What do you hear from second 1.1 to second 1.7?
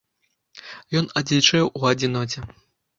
адзічэў